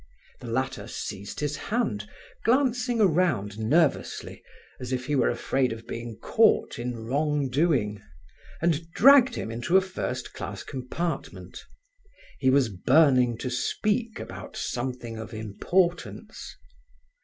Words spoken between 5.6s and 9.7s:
of being caught in wrong doing, and dragged him